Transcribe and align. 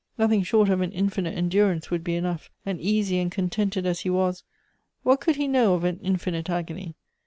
Nothing 0.17 0.41
short 0.41 0.67
of 0.69 0.81
an 0.81 0.91
infinite 0.91 1.37
endurance 1.37 1.91
would 1.91 2.03
be 2.03 2.15
enough, 2.15 2.49
and 2.65 2.81
easy 2.81 3.19
and 3.19 3.31
contented 3.31 3.85
as 3.85 3.99
he 3.99 4.09
was, 4.09 4.43
what 5.03 5.19
could 5.21 5.35
he 5.35 5.47
know 5.47 5.75
of 5.75 5.83
an 5.83 5.99
infinite 5.99 6.49
agony 6.49 6.95